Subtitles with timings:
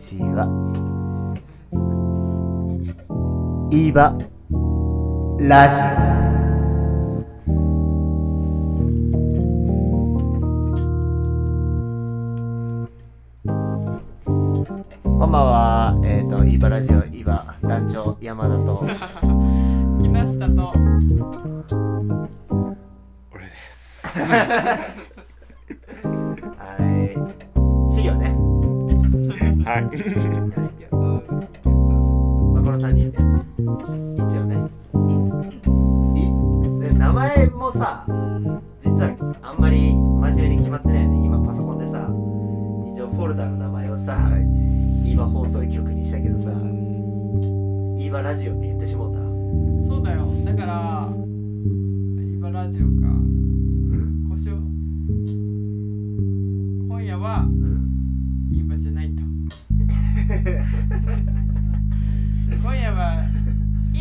[0.00, 0.48] ちは。
[3.70, 4.16] イーバ
[5.38, 6.30] ラジオ。
[15.04, 16.00] こんばんは。
[16.02, 18.82] えっ、と、イーバラジオ、イーバ団長山田と。
[20.00, 20.72] 木下と
[23.30, 24.18] 俺です。
[29.70, 29.82] はい。
[29.82, 29.88] ま
[32.60, 33.18] あ、この3人で。
[34.24, 34.56] 一応ね。
[36.16, 36.18] い
[36.80, 38.04] で名前もさ
[38.80, 41.24] 実はあんまり真面目に決まってないよね。
[41.24, 42.08] 今パソコンでさ
[42.92, 44.18] 一応フォルダの名前をさ
[45.04, 46.50] 今放送局にしたけどさ
[47.96, 49.20] 今ラジオって言ってしもうた。
[49.86, 50.26] そうだよ。
[50.44, 51.08] だから
[52.18, 53.29] 今ラジオか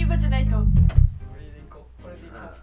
[0.10, 0.56] 今じゃないと。
[0.56, 0.64] こ
[1.38, 2.02] れでいこう。
[2.02, 2.56] これでいこあ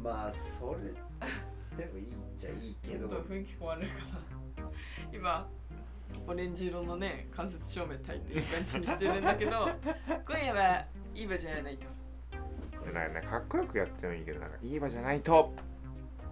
[0.00, 4.70] ーまあそれでもいいっちゃいいけうちょどっと雰囲気壊れるかな。
[5.12, 5.48] 今
[6.28, 9.68] オレンジ色のね間接照明焚いてる感じにしてるんだけど
[10.24, 11.88] 今夜は今じゃないと。
[12.92, 15.52] なんかねかっこよくやってもいいけど、なんかいい場じゃないと。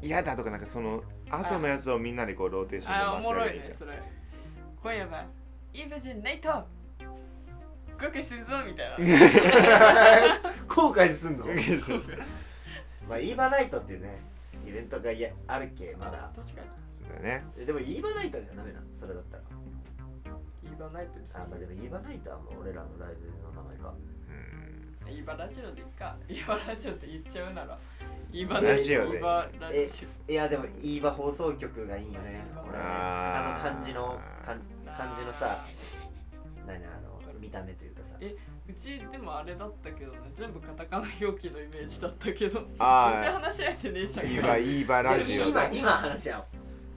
[0.03, 3.67] 嫌だとか、なんかその後のやつをみんなでこうローテーションで回せもろればいいじゃん。
[3.67, 3.99] いねそれ。
[4.81, 5.27] 今夜は
[5.73, 6.80] 今じゃないと
[8.01, 8.97] 後悔するぞみたいな。
[10.67, 11.45] 後悔すんの？
[11.45, 12.17] そうそう
[13.09, 14.19] まあイーバナイトっていうね
[14.67, 16.31] イベントがやあるけまだ。
[16.34, 16.69] 確かに。
[17.23, 17.45] だよね。
[17.59, 18.87] えでもイーバナイトじゃダメなの？
[18.95, 19.43] それだったら。
[20.62, 23.93] 言い場ないとですあまあでもイーバナイトはもう俺らのライブの名前か。
[23.93, 25.06] うん。
[25.06, 26.17] 言い場ラジオでいっか。
[26.28, 27.78] 言い場ラジオって言っちゃうなら。
[28.31, 29.09] 言い場ラジオで。
[29.12, 29.78] 言い場ラジ
[30.28, 32.45] えいやでもイーバ放送局がいいよね。
[32.69, 34.61] 俺あの感じのかん
[34.97, 35.59] 感じのさ
[36.67, 37.09] 何あの
[37.41, 38.17] 見た目というかさ。
[38.21, 38.37] え
[38.69, 40.19] オうちでもあれだったけどね。
[40.34, 42.62] 全部カタカナ表記のイメージだったけど。
[42.78, 43.12] あー。
[43.12, 44.27] 全然話し合えてねえじゃん。
[44.27, 46.45] いい場いラジオ今今話し合おう。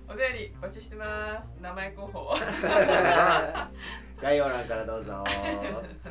[0.09, 1.55] お便りお待ちしてます。
[1.61, 2.35] 名前候補。
[4.21, 5.23] 概要欄からどうぞ。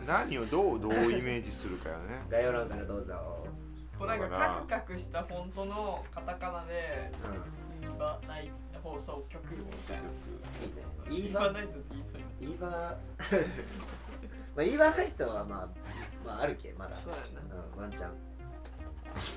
[0.07, 2.23] 何をどうどうイメージするかよね。
[2.29, 3.47] 概要欄からどうぞ。
[3.99, 7.13] こうなんかカクカクしたフォントのカタカナで
[7.81, 8.51] う「イーバナイ
[8.83, 10.03] 放送局」みたいな。
[11.09, 11.29] んいいね。
[11.29, 12.97] イイーーババナイトって言いそうにイーバ
[14.55, 15.69] まあイーバナイトはまあ
[16.25, 17.19] まああるけまだそうや
[17.49, 17.55] な。
[17.77, 18.11] うんワンチャン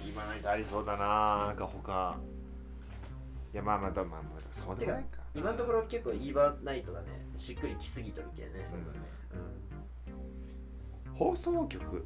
[0.10, 1.48] 今ないとありそうだな。
[1.48, 2.18] なんか他。
[3.54, 5.20] いやまあまあまあまあそうでもないか。
[5.34, 9.00] 今のところ結構イーバナイトがねしっくりきすぎとるけんねそうだね。
[11.10, 12.06] うん放送局？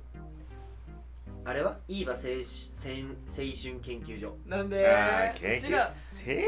[1.46, 1.78] あれは？
[1.88, 2.36] イーバ青春
[3.25, 5.94] 青春研究所なんであー研究うちら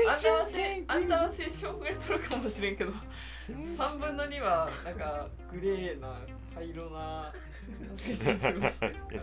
[0.07, 2.91] 青あんたは春せあんたは青春遅れとるかもしれんけど
[3.47, 6.19] 3分の2はなんかグレーな
[6.55, 7.33] 灰色な。
[7.91, 9.19] 青春青青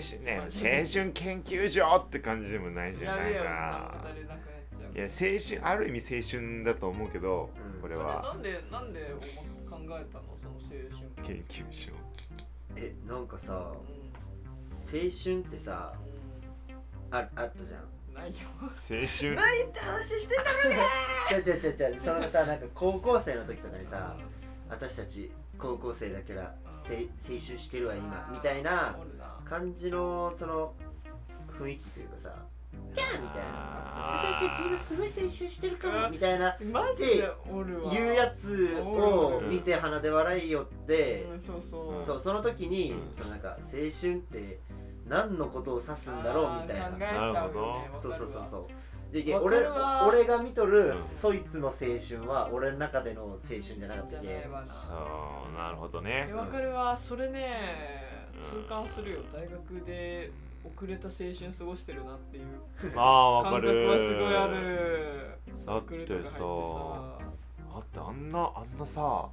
[0.00, 4.04] 春ね青春研究所って感じでもないじゃないか。
[4.94, 5.08] いや青
[5.38, 9.12] 春ある意味青春だと思うけど、うんこれはなんでなんで
[9.68, 11.90] 思考えたのその青春研究所
[12.76, 13.74] えなんかさう青
[14.92, 15.92] 春ってさ
[17.10, 24.16] ああったじゃんんないよ青春ないって話してたちゃちゃちゃちゃそのさなんか高校生の時とかにさ
[24.68, 28.28] 私たち高校生だからせ青春してるわ今。
[28.32, 28.96] みたいな
[29.44, 30.74] 感じのその
[31.56, 32.34] 雰囲気というかさ
[32.92, 34.22] キャーみたいな。
[34.24, 36.10] 私たち今すごい青春してるかも。
[36.10, 36.56] みたいな。
[36.72, 37.90] マジでおるわ。
[37.92, 43.14] 言うやつを見て鼻で笑いよってうんそうその時にうん。
[43.14, 44.58] そのなんか青春って
[45.06, 47.48] 何のことを指すんだろうみたいな。
[47.94, 48.66] そうそうそうそう
[49.12, 54.92] でわか俺俺が見とるうんそいつの青春は俺の中での青春じゃなかったけそ
[55.50, 56.28] うなるほどね。
[56.30, 56.96] えわかるわ。
[56.96, 57.58] それね
[58.34, 58.40] うん。
[58.40, 59.18] 痛感するよ。
[59.32, 60.30] 大学で
[60.64, 62.98] 遅れた青春過ごしてるなっていう。
[62.98, 65.38] ああわか感覚るはすごいある。
[65.54, 66.42] サークルとか入ってさ。
[67.74, 69.28] だってあんなあんなさ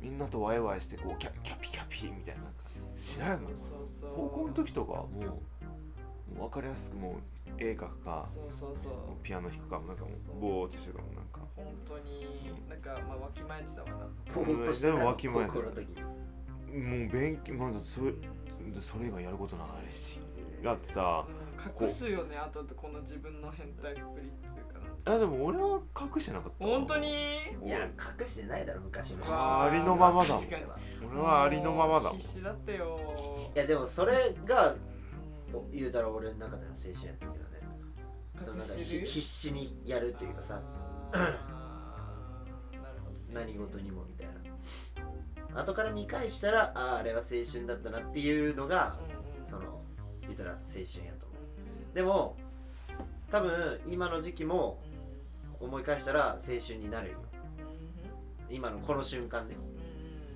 [0.00, 2.64] みんなとワイワイしてこうキャキャピキャピみたいななんか
[2.94, 3.56] しないもん。
[3.56, 7.14] そうそうそう高校の時とかはもうもう分かりやすくもう
[7.58, 8.92] 絵描くかそうそうそう。
[9.22, 11.40] ピアノ弾くかもなんかもそううボーっとしてたもんなんか。
[11.56, 13.94] 本当になんかまあわきまえてたわな。
[14.34, 14.92] ぼーっとしてた。
[14.92, 15.56] でものわきまえてた。
[15.56, 18.12] もう勉強まだそれ
[18.80, 20.20] それ以外やることないし。
[20.62, 27.08] だってさうん隠すよねあとこの自分の変態っぷりっていうかなあでも俺は隠してなかった本当に？
[27.62, 29.62] いや隠してないだろ昔の写真。
[29.62, 30.34] ありのままだ
[31.12, 32.18] 俺はありのままだもん。
[32.18, 32.98] 必死だったよ。
[33.54, 34.80] いやでもそれがうん
[35.72, 37.56] 言うたら俺の中での青春やったけどね。
[38.40, 40.60] そのなんか必死にやるっていうかさ。
[43.32, 44.28] 何事にもみたい
[45.54, 45.60] な。
[45.60, 48.98] 後から見返したらあああれは青春だったなっていうのが
[49.36, 49.46] うんうん。
[49.46, 49.80] その
[50.22, 51.34] 言ったら青春やと思
[51.92, 51.94] う。
[51.94, 52.36] でも
[53.30, 54.82] 多分今の時期も
[55.60, 57.18] 思い返したら青春になるよ。
[58.50, 59.56] 今のこの瞬間ね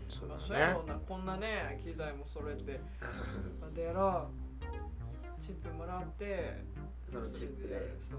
[0.08, 0.40] そうだね。
[0.40, 2.80] まあそうやろうなこんなね機材も揃えて
[3.60, 4.39] まあでやろう
[5.40, 6.62] チップもらって
[7.10, 7.94] そのチップで。
[7.98, 8.18] そう。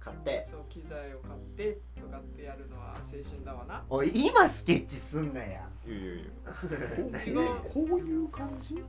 [0.00, 0.42] 買って。
[0.42, 3.84] そう機材を買ってとかってやるのは青春だわな。
[3.88, 5.46] おい今スケッチすんなや。
[5.86, 7.42] いやいやいや。
[7.44, 8.82] 違う こういう感じ？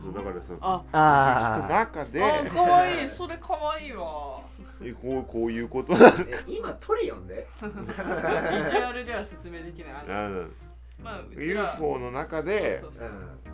[0.00, 0.84] そうだからさあ。
[0.92, 2.22] あ中で。
[2.22, 3.08] あかわいい。
[3.08, 4.40] それかわいいわ。
[4.80, 5.92] えこうこういうこと？
[5.94, 5.96] え
[6.46, 7.46] 今トリオンで。
[7.60, 9.92] ビジュアルでは説明できない。
[9.94, 10.54] あのなんだ
[11.02, 12.82] まあ UFO の中で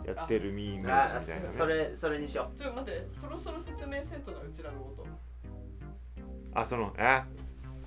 [0.05, 1.19] やってるミームみたいなね。
[1.19, 5.05] それそれにしよちょっと待ってそろそろ説明せんとなうちらのこと。
[6.53, 7.21] あそのえ？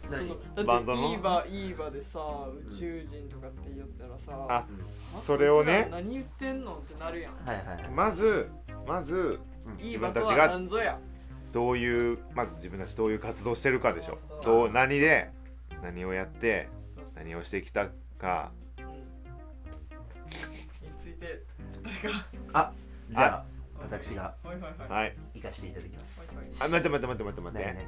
[0.08, 1.12] そのだってバンドの？
[1.12, 2.20] イーバイーバでさ
[2.66, 5.20] 宇宙人とかって言ったらさあうん。
[5.20, 7.32] それをね何言ってんのってなるやん。
[7.44, 7.90] はいはいはい。
[7.90, 8.48] まず
[8.86, 9.40] まず
[9.80, 10.98] イーバとは自分たちが
[11.52, 14.16] どういうまず自分たちどういう活動してるかでしょ。
[14.16, 14.54] そうそう。
[14.54, 15.30] どう何で
[15.82, 16.68] 何をやって
[17.16, 17.88] 何をしてきた
[18.18, 18.52] か
[22.52, 22.72] あ
[23.10, 23.44] じゃあ
[23.80, 24.56] 私がはい。
[24.60, 26.34] はいはいはい行かせていただきます。
[26.34, 27.82] はいはいあ待って待って待って待って待何って。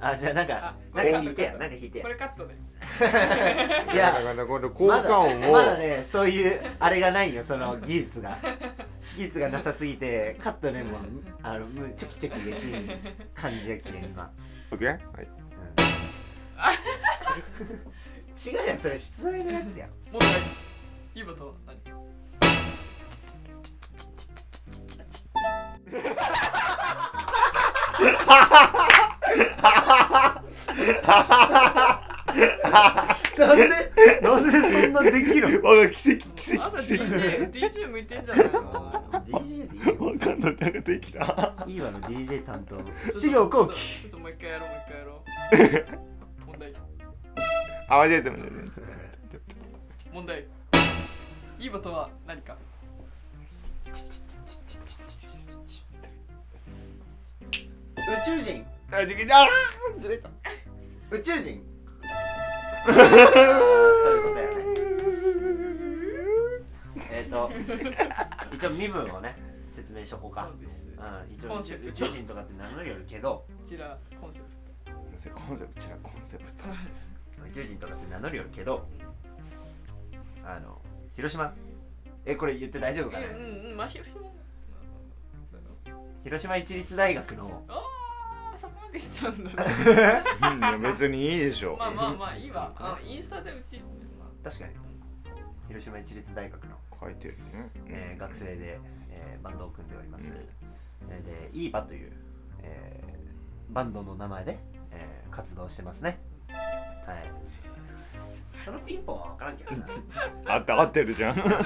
[0.00, 2.04] 何あじゃあなんかあなんか弾いてやなんか弾いてや。
[2.04, 2.54] これカットで
[3.94, 5.52] いやだからこの効まだ果音を。
[5.52, 8.36] まだねそういうあれがないよその技術が。
[9.16, 11.00] 技術がなさすぎてカットねもう
[11.42, 12.98] あのむちょきちょきできる
[13.34, 14.30] 感じやけん今、
[14.70, 14.84] OK?
[14.86, 14.98] はい。
[14.98, 15.00] う
[17.64, 17.66] ん。
[18.36, 20.28] 違うやんそれ出題のやつや問題
[21.14, 21.76] イーバとは何？
[33.38, 33.68] なんで
[34.22, 37.04] なんでそんなできるわが奇跡奇跡奇跡。
[37.04, 38.50] DJ, DJ 向いてんじゃないの
[39.26, 41.54] DJ でいいよわかんないなんかできた。
[41.66, 42.78] いいわの DJ 担当。
[43.10, 46.46] 資料後期ちょっともう一回やろうもう一回やろう。
[46.46, 46.72] 問題。
[47.88, 48.50] あ間違えた間違え
[50.12, 50.44] 問題。
[51.58, 52.56] イーバとは何か
[58.24, 58.64] 宙人。
[59.26, 59.48] たあ
[59.98, 60.30] ずれた
[61.10, 61.62] 宇宙人。
[62.86, 63.00] あーそ
[64.12, 64.54] ういうことやね。
[67.12, 67.50] えっ、と
[68.54, 69.36] 一応身分をね
[69.68, 70.48] 説明しとこうか。
[70.50, 70.88] そうです。
[70.88, 71.92] うん、一応宇コンセプト。
[71.92, 73.44] 宙宇宙人とかって名乗りよるけど。
[73.48, 74.44] こちらコンセプ
[75.34, 76.64] コンセプトうちらコンセプト。
[77.46, 78.86] 宇宙人とかって名乗りよるけど
[80.44, 80.80] あの
[81.14, 81.52] 広島。
[82.24, 84.20] えこれ言って大丈夫かな、トうんうんうんまあ広島。
[86.24, 87.80] 広島市立大学のあ
[88.96, 89.64] あそこまで言っちゃうんだ。
[89.64, 90.22] ね
[90.52, 92.72] うんいや別にいいでしょまあまあまあいいわ。
[92.76, 93.78] あインスタでうち
[94.18, 94.74] ま確かに。
[95.68, 97.70] 広島市立大学の、書いてるね。
[97.86, 100.32] えー学生で、えーバンドを組んでおります、
[101.10, 102.12] えーでイーバという、
[102.62, 104.58] えーバンドの名前で、
[104.92, 106.20] えー活動してますね。
[106.48, 107.30] はい。
[108.64, 109.86] そのピンポンは分からんけどな。
[110.46, 111.38] あって合ってるじゃん。
[111.38, 111.58] あ いい感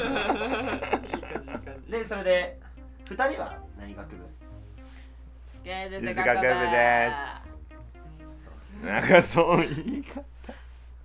[1.03, 1.91] じいい感じ。
[1.93, 2.61] でそれで
[3.07, 4.27] 2人は何学部？
[5.63, 7.59] ゲー水学部です
[8.39, 8.51] そ
[8.83, 10.25] うなんかそう言い方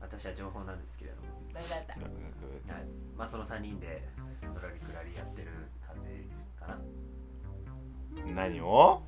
[0.01, 2.85] 私は情報なんですけれども、誰だったはい、
[3.17, 4.07] まあその3人で
[4.41, 5.50] のらりくらりやってる
[5.85, 9.01] 感じかな何を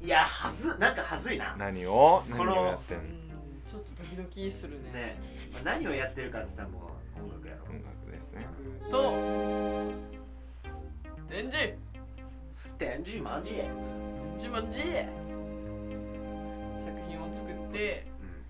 [0.00, 3.02] いやはずなんかはずいな何を何をやってんの
[3.66, 5.18] ちょっとドキドキするね
[5.52, 8.46] まあ、何をやってるかって言ったらもう音楽やろ音楽ですね
[8.90, 9.12] と
[11.28, 11.74] 展示
[12.84, 13.54] 展示マジ？
[14.34, 14.52] 自作
[17.08, 18.04] 品を作って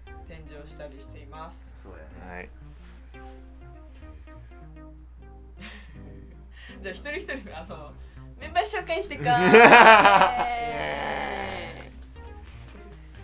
[0.09, 0.15] うん。
[0.27, 1.73] 展示をしたりしています。
[1.77, 2.35] そうやね。
[2.35, 2.49] はい。
[6.83, 7.93] じゃあ一人一人あの
[8.41, 9.29] メンバー紹介していこう。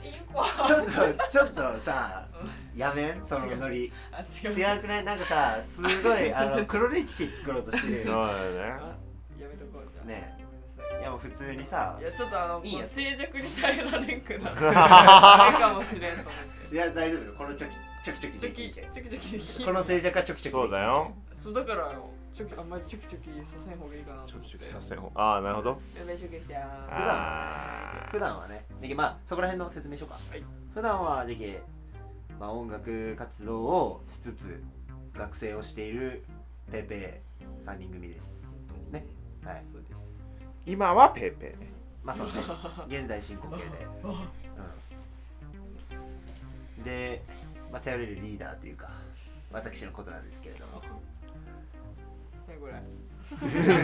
[0.07, 0.85] いい子ちょっ
[1.19, 2.29] とちょっとさ
[2.77, 3.27] やめん？
[3.27, 3.93] そのノリ。
[4.13, 4.51] あ違う。
[4.53, 5.05] 違くない？
[5.05, 8.39] なんかさすごいあの黒歴史作ろうとしてるそうよだね。
[8.81, 8.97] あ
[9.41, 10.07] やめとこうじゃあ。
[10.07, 10.39] ね
[11.23, 14.57] 普通にさいやちょっとあのいいや静寂に耐えられんくなる。
[14.75, 16.75] あれかもしれんと思って。
[16.75, 17.33] いや大丈夫よ。
[17.37, 21.13] このチョキチョキチョキチョキチョキチョキできんこの静寂はチョキチョキそうだよ。
[21.43, 24.65] そうだからあのチョキあんまりチョキチョキさせん方がいいかなと思って。
[24.65, 25.71] させんほああなるほど。
[25.99, 30.17] やべチョキしちゃうあ普段はねでけまあそこら辺の説明しようか。
[30.31, 30.45] はい。
[30.75, 31.61] 普段はでけ
[32.39, 34.63] まあ音楽活動をしつつ
[35.15, 36.25] 学生をしている
[36.71, 38.55] ペーペー3人組です。
[38.91, 39.05] ね。
[39.45, 39.65] はい。
[39.65, 40.10] そうです
[40.67, 41.67] 今はペーペーね。
[42.05, 42.33] まあそうね。
[43.01, 43.65] 現在進行形で、
[46.79, 47.23] うん、で、
[47.73, 48.91] まあ、頼れるリーダーというか
[49.53, 50.81] 私のことなんですけれども、
[52.61, 52.73] これ？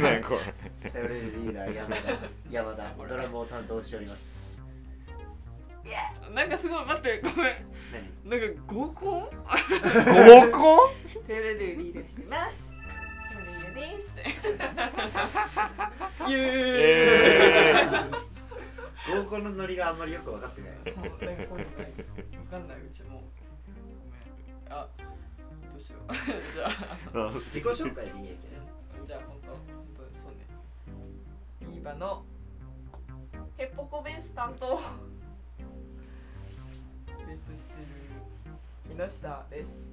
[0.01, 0.35] 何こ
[0.83, 0.91] れ？
[0.91, 2.03] 頼れるリーダー山田
[2.51, 4.57] 山田ドラムを担当しております。
[6.35, 7.57] なんかすごい待ってごめん。
[8.25, 8.41] 何？
[8.41, 9.23] なんか合コン？
[9.23, 9.29] 合
[10.51, 11.25] コン？
[11.29, 12.73] テレレリーダーしてます。
[13.75, 14.25] テレレですね
[16.29, 18.27] イエえ
[19.09, 20.71] 合コンのノリがあんまりよく分かってない。
[20.85, 21.91] ーイもうなんかこういうのない
[22.39, 23.23] わかんないうちもう
[24.65, 24.79] ごめん。
[24.79, 24.87] あ
[25.71, 26.13] どうしよう。
[26.53, 27.31] じゃあ。
[27.45, 28.49] 自己紹介でいいんやけ
[28.99, 29.05] ど。
[29.07, 29.59] じゃあ本当本
[29.95, 30.39] 当そうね
[31.73, 32.25] イーバの
[33.57, 34.81] ヘッポコベース担当。
[37.27, 37.87] ベースしてる
[38.97, 39.89] 木下です。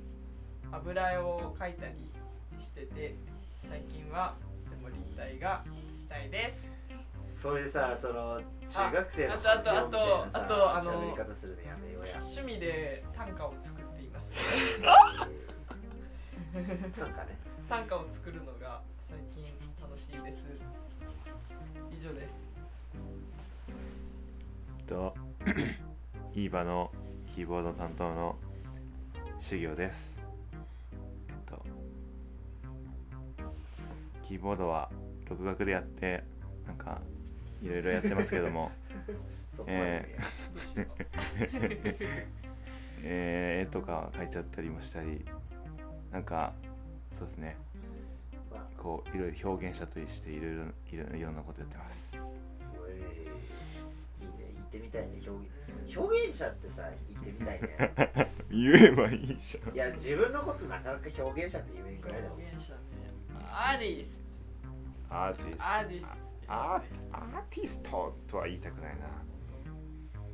[0.71, 1.93] 油絵を描いたり
[2.59, 3.13] してて
[3.61, 4.33] 最近は
[4.69, 6.71] でも立体がしたいです。
[7.31, 12.17] そういうさその中学生のあとあとあと発表みたいなさあとあの喋り方するのやめようや。
[12.19, 14.35] 趣味で短歌を作っています。
[16.53, 16.63] なん
[17.11, 17.37] かね。
[17.67, 19.45] 短歌を作るのが最近
[19.81, 20.47] 楽しいです。
[21.95, 22.47] 以上です。
[24.85, 25.15] と
[26.35, 26.91] イーバの
[27.33, 28.35] キーボード担当の
[29.39, 30.25] 修行です。
[31.29, 31.65] えっと
[34.21, 34.89] キーボードは
[35.33, 36.23] 独学でやって
[36.67, 37.01] なんか
[37.61, 38.71] いろいろやってますけども。
[43.03, 43.67] えー。
[43.67, 45.23] 絵とか描いちゃったりもしたり
[46.11, 46.53] なんか
[47.11, 47.57] そうですね。
[48.51, 52.39] まあこういろいろ表現者としていろいろいろいろんなことやってます。
[52.79, 53.03] おいいいね
[54.55, 55.97] 言ってみたいね表現。
[55.97, 57.69] 表現者ってさ言ってみたいね。
[58.49, 59.73] 言えばいいじゃん。
[59.75, 62.21] いや自分のことなかなか表現者って言えんくらい？
[62.23, 62.79] だもん表現者ね。
[63.51, 64.22] アーティス
[65.13, 65.63] アーティスト。
[65.63, 66.81] トアーティストねアーアー
[67.49, 69.05] ティストとは言いたくないな。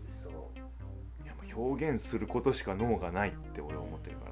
[0.10, 0.30] 嘘。
[0.30, 0.32] い
[1.28, 4.32] やもう表現することしか能がないって俺は思ってるから。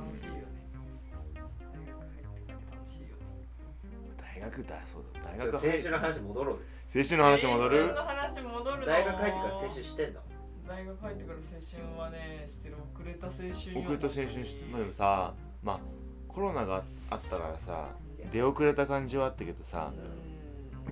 [0.00, 0.42] 楽しいよね。
[1.34, 1.50] 大学
[2.00, 3.12] 入ってから楽しいよね。
[4.18, 5.20] 大学だそうだ。
[5.20, 6.56] 大学青春の話戻ろう
[6.94, 7.80] 青春の話戻る？
[7.82, 8.86] 青春の話戻るの。
[8.86, 10.20] 大学入ってから青春してんだ
[10.68, 12.76] 大学入ってから青春はねしてる。
[12.94, 13.80] 遅れた青春よ。
[13.80, 15.80] 遅れた青春しまあでもさまあ
[16.28, 17.88] コロナがあったからさ
[18.30, 19.92] 出遅れた感じはあったけどさ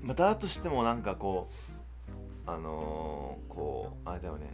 [0.02, 0.06] うん。
[0.06, 1.49] まあだとしてもなんかこ
[2.46, 4.46] うあのー、こうあれだよね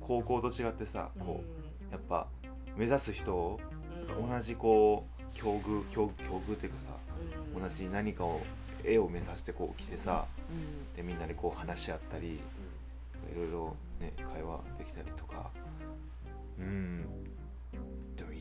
[0.00, 1.42] 高校と違ってさこ
[1.90, 2.26] うやっぱ
[2.76, 3.60] 目指す人を
[4.18, 4.30] うん。
[4.30, 6.86] 同じこう境遇境境遇っていうかさ
[7.54, 7.62] うん。
[7.62, 8.40] 同じ何かを
[8.84, 10.96] 絵を目指してこう来てさうん。
[10.96, 12.40] でみんなでこう話し合ったりい
[13.36, 15.50] ろいろね会話できたりとか。
[16.58, 17.27] うん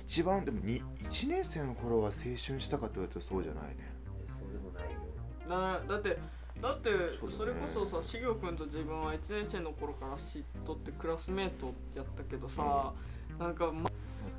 [0.08, 3.92] 一番でもに1年生の頃は青春したかって言われたらそうじゃないね。
[4.26, 5.82] そうでもないよ。
[5.84, 6.18] なだって
[6.62, 6.90] だって
[7.30, 12.94] それこそさしげくんと自分は1年生の頃から知っとってクラスメートやったけどさ、
[13.38, 13.92] なんか、ま、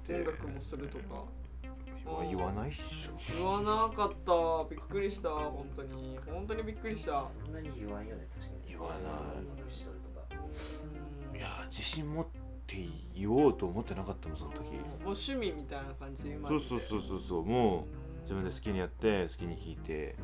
[0.08, 1.24] 音楽もするとか。
[2.26, 3.36] 言わないっしょ。
[3.36, 4.74] 言わなかった。
[4.74, 6.18] びっくりした本当に。
[6.26, 7.26] 本当にびっくりした。
[7.44, 8.68] そんなに言わんよね確かに。
[8.70, 8.98] 言わない。
[9.52, 10.26] 音楽しとるとか。
[11.32, 11.36] うん。
[11.36, 12.47] いや自信持って
[13.14, 14.64] 言おうと思ってなかったもんその時。
[14.64, 14.72] もう
[15.04, 17.44] 趣味みたいな感じマそうそうそうそうそう。
[17.44, 17.86] も
[18.18, 20.16] う自分で好きにやって好きに弾いて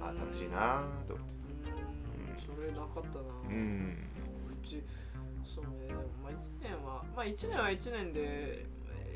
[0.00, 1.34] うんあ楽しいなーと思って
[2.50, 2.56] うん。
[2.56, 3.24] それなかったな。
[3.48, 3.96] うん。
[4.62, 4.82] うち
[5.44, 8.66] そうねでもまあ1年はまあ1年は1年で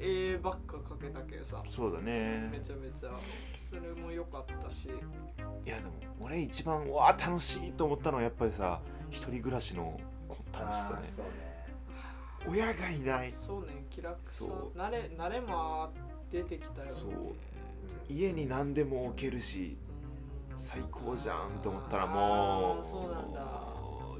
[0.00, 1.62] 絵ばっか描けたけどさ。
[1.68, 2.48] そうだね。
[2.52, 3.10] めちゃめちゃ。
[3.68, 4.88] それも良かったし。
[4.88, 8.80] いやでも俺一番うわ楽しいと思ったのはやっぱりさ
[9.10, 10.00] 一人暮らしの
[10.52, 11.47] 楽しさね
[12.46, 13.32] 親がいない。
[13.32, 14.78] そうね気楽さそう。
[14.78, 15.90] 慣れ慣れも
[16.30, 16.90] 出てきたよね。
[16.92, 17.10] そう。
[18.08, 19.76] 家に何でも置けるし
[20.52, 20.58] うん。
[20.58, 22.84] 最高じゃんと思ったらもう。
[22.84, 23.42] そうなんだ。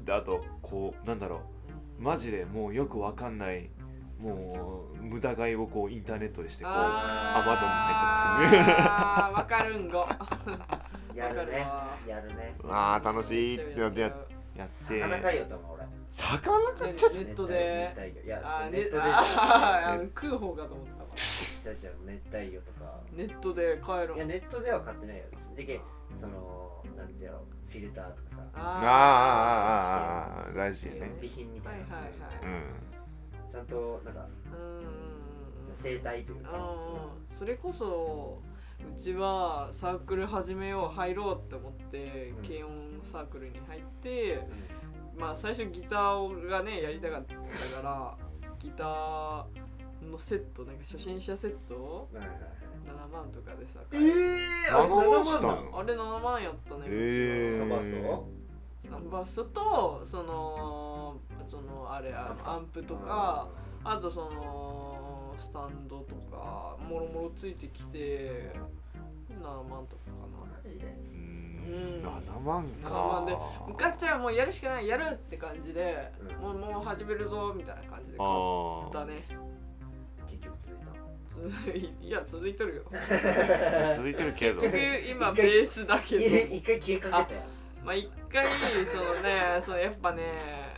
[0.05, 2.01] であとこうなんだろう。
[2.01, 3.69] マジでもうよくわかんない
[4.21, 7.49] もう無駄買いをこうインターネットでしてこうあー。
[7.51, 10.07] Amazon に入ったりするあーわかるんご。
[11.15, 11.67] やるね。
[12.07, 12.55] やるね。
[12.69, 13.55] あー楽しい。
[13.55, 14.13] ってやってやっ
[14.55, 14.99] やって。
[14.99, 15.85] 魚かいよと思う俺。
[16.11, 17.93] 魚かちゃうネネットで。
[17.95, 19.03] 熱帯魚いやネットで。
[20.15, 21.09] 食う方かと思ったわ。
[21.15, 22.99] じゃじゃ熱帯魚とか。
[23.13, 25.23] ネットで帰るいやネットでは買ってないよ。
[25.55, 25.81] でけ
[26.19, 28.43] そのなんてやろフィルターとかさ。
[28.55, 28.61] あー。
[28.63, 32.53] あーあーあ大事やね備品みたいな、はいはいはい。
[33.45, 33.51] うん。
[33.51, 34.83] ちゃんとなんかうんうんうん
[35.71, 37.35] 生態というか、うん。
[37.35, 38.41] それこそ
[38.95, 42.43] うちはサークル始めよう入ろうって思ってうん。
[42.43, 44.41] 軽音サークルに入って
[45.17, 48.15] まあ最初ギターがねやりたかったから
[48.59, 49.45] ギター
[50.09, 52.07] のセットなんか初心者セット？
[52.13, 52.49] うんはいはいはい。
[52.89, 55.47] 7万とかでさえー、あ7万7したの？
[55.47, 57.59] なのあれ7万やったねへー。
[57.59, 58.27] サバスを
[58.79, 61.17] サンバスとその
[61.47, 62.81] そのあれあのアンプ。
[62.83, 63.47] とか
[63.83, 65.08] あとその
[65.39, 68.53] スタンドとかもろもろついてきて
[69.39, 70.39] 万とかかな。
[70.39, 73.37] マジでううんん7万か7万で
[73.77, 76.57] ガッチャはもうやるしかないやるって感じで、うん。
[76.59, 79.23] もうもう始めるぞみたいな感じで買あったね。
[80.27, 80.89] 結局続いた
[81.29, 82.83] 続いいや続いてるよ。
[82.91, 84.61] あ続いてるけど。
[84.61, 86.23] 結局今ベースだけど。
[86.23, 87.41] え一回消えかけたよ。
[87.85, 88.45] まあ一回
[88.85, 90.68] そのねそのやっぱね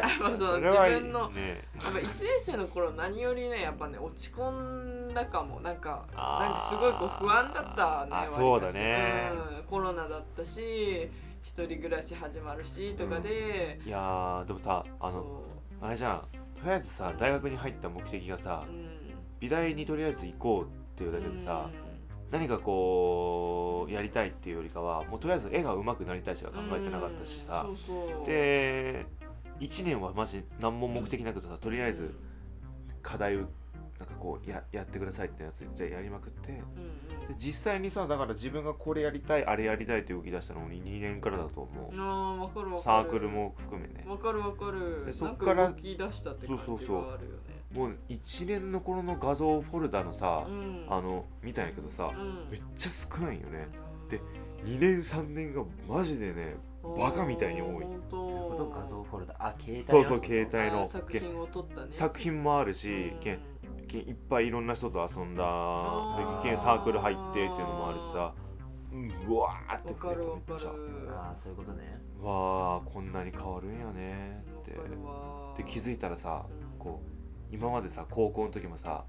[0.00, 5.60] ぱその自分のねやっぱ1年生の頃何よりねやっぱね落ち込んだかも。
[5.60, 9.30] なんかなんかすごいこう不安だったねそうだね。
[9.58, 9.64] うん。
[9.64, 11.08] コロナだったし
[11.42, 15.44] 一人暮らし始まるしとかで、いやーでもさあのそ
[15.80, 16.22] あれじゃん。
[16.58, 18.88] とりあえずさ大学に入った目的がさう、うん、
[19.38, 21.70] 美大にとりあえず行こうっていうだけでさ、
[22.32, 27.76] 何かこうやりたいっていうよりかはもうとりあえず絵が上手くなりたいしか考えてなかったしさ、うん。
[27.76, 28.26] そうそう。
[28.26, 29.06] で
[29.60, 32.14] 1年はマジ何も目的なくさとりあえず
[33.02, 33.48] 課題を
[33.98, 36.52] なんかこうややってくださいってやつじゃあやりまくって。
[36.52, 36.62] で
[37.36, 41.90] 実際にさだから自分がこれやりたいあれやりたいって動き出したのも2年からだと思う。
[41.92, 42.78] あーわかるわかる。
[42.78, 44.04] サークルも含めね。
[44.08, 45.04] わかるわかる。
[45.04, 47.06] でそっから動き出したって感じそうそうそう。
[47.08, 47.38] があるよね。
[47.74, 50.86] もう1年の頃の画像フォルダのさ、うん。
[50.88, 52.48] あの見たんやけどさ、うん。
[52.50, 53.68] めっちゃ少ないよね。
[54.08, 54.20] で
[54.64, 56.56] 2年3年がマジでね
[56.96, 57.86] バカみたいに多い。
[58.70, 59.34] 画像フォルダ。
[59.38, 60.86] あ携帯そうそうの携帯の。
[60.86, 61.86] 作品を撮ったね。
[61.90, 63.18] 作品もあるし、うん。
[63.20, 63.38] けん
[63.86, 65.44] けんいっぱいいろんな人と遊んだ。
[65.44, 66.42] あー。
[66.42, 68.32] でけんサークル入ってっていうのもあるしさ。
[68.90, 70.42] うんうわーってわかるわかる。
[70.48, 72.00] めっちゃああそういうことね。
[72.20, 74.72] うわーこんなに変わるんやねって。
[75.56, 79.04] で気づいたらさうんこう今までさ高校の時もさ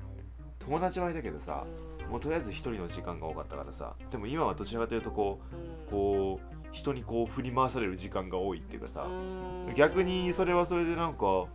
[0.59, 3.96] 友達はいたけどさうんもうとりあえず一人の時間が多かったからさ。
[4.12, 5.88] でも今はどちらかというとこううん。
[5.89, 9.01] こう人にこう振り回される時間が多いっていうかさ。
[9.04, 9.74] うん。
[9.75, 11.46] 逆にそれはそれでなんか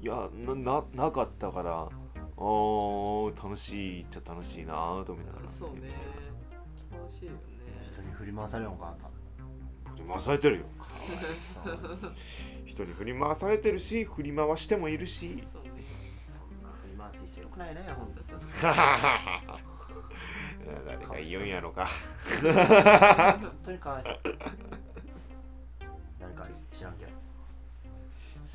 [0.00, 5.50] いやなななかったからあー楽しいっちゃ楽しいなと思いながら。
[5.50, 5.90] そうね。
[6.92, 7.38] 楽しいよね。
[7.82, 9.06] 人に振り回されるのかあんた。
[9.90, 10.64] 振り回されてるよ。
[12.64, 15.42] 人に振り回されてるし振り回してもいるし。
[15.50, 15.72] そうね。
[16.28, 18.22] そんな振り回す人よくないねほんと
[20.86, 21.88] 誰か言うんやろか。
[23.40, 24.18] 本当にかわいそう。
[26.20, 27.12] 誰か知らんけど。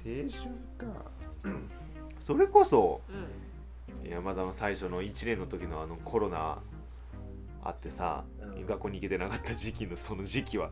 [0.06, 1.12] 青春か。
[2.19, 4.10] それこそうん。
[4.10, 6.62] 山田の最初の1年の時のあのコロナ
[7.63, 8.65] あってさ、うん。
[8.65, 10.71] 学校に行けてなかった時期のその時期は。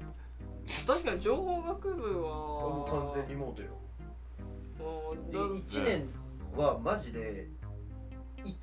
[0.86, 3.70] 確かに情報学部はもう完全リモートよ
[5.30, 5.44] でだ。
[5.46, 6.10] 1年
[6.56, 7.48] はマジで
[8.44, 8.56] 1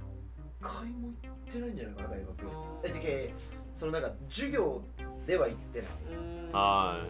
[0.61, 2.29] 回も行ってないんじゃないかな大学。
[2.29, 2.49] うん
[2.85, 3.35] えじけ
[3.75, 4.83] そのなんか授業
[5.27, 5.89] では行ってない。
[6.13, 7.05] うんは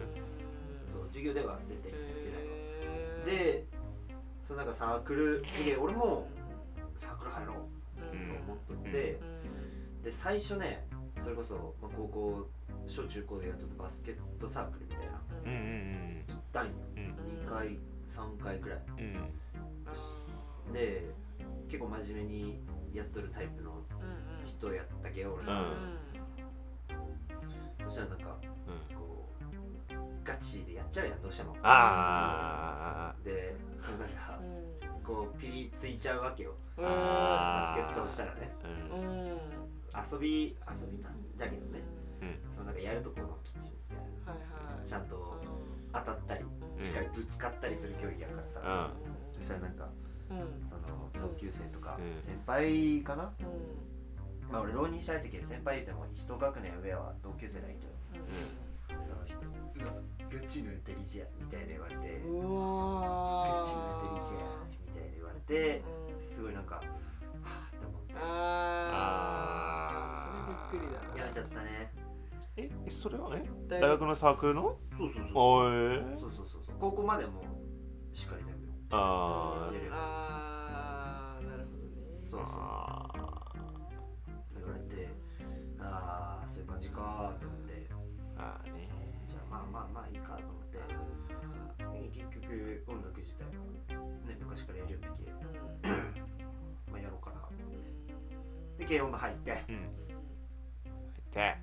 [0.91, 3.65] そう授業では絶対行ってないで
[4.43, 6.27] そのなんかサークルで俺も
[6.97, 7.55] サークル入ろう
[8.01, 9.19] うんと思っとって、
[10.03, 10.85] で最初ね
[11.19, 12.47] それこそ、まあ、高校
[12.87, 15.21] 小中高でやっとったバスケットサークルみたいな。
[15.45, 16.71] うんうん行ったんよ。
[16.95, 17.43] うん。
[17.43, 18.79] 2回3回くらい。
[18.97, 19.05] うん。
[20.67, 21.03] うんで
[21.69, 22.59] 結構真面目に
[22.93, 23.83] やっとるタイプの
[24.43, 25.73] 人やったけ俺、うん。
[27.85, 28.95] そしたらなんかうん。
[28.95, 29.29] こ
[29.91, 31.55] うガチでやっちゃうやんどうしても。
[31.61, 34.39] あでそのなんか
[35.03, 36.55] こうピリついちゃうわけよ。
[36.79, 38.51] あバスケットをしたらね。
[38.63, 39.37] ーうん。
[40.13, 41.83] 遊び遊びなんだけどね。
[42.21, 42.39] うん。
[42.51, 44.31] そのなんかやるとこのキッチンみたいな。
[44.33, 44.41] はい
[44.77, 44.87] はい。
[44.87, 45.35] ちゃんと
[45.93, 46.43] 当たったり
[46.79, 48.89] しっかりぶつかったりする競技やからさ、うん。
[49.31, 50.08] そしたらなんかうん
[50.63, 52.21] その同級生とかうん。
[52.21, 54.51] 先輩かな、うん。
[54.51, 59.01] まあ俺浪人したい時先輩言っても一学年上は同級生ないけど。
[59.01, 59.37] その人。
[59.37, 59.93] うわ
[60.31, 62.21] ガチのエテリジアみたいな言われて。
[62.27, 63.59] うわー。
[63.59, 64.37] ガチのエテリジア
[64.69, 65.83] みたいな言われて
[66.19, 70.11] すごいなんかはぁって思ってあー。
[70.11, 70.27] そ
[70.73, 71.19] れびっくりだな。
[71.21, 71.91] やめちゃったね。
[72.57, 74.77] えそれはね大大学のサークルの？
[74.97, 75.33] そうそうそう
[76.19, 76.75] そうそうそうそう。
[76.77, 77.41] 高校までも
[78.11, 78.58] しっかり全部
[78.91, 82.21] あうんあーなるほどね。
[82.25, 82.59] そうそう。
[82.59, 83.07] あ
[84.55, 85.09] 言われて
[85.79, 87.87] ああそういう感じかと思って。
[88.37, 88.89] あーね。
[89.27, 90.79] じゃあまあまあまあいいかと思って。
[91.79, 93.51] で結局音楽自体は
[94.27, 95.29] ね昔からやるように
[96.91, 97.41] まあやろうかな
[98.77, 99.63] で軽音部入って。
[99.69, 99.95] うん。
[101.31, 101.55] でで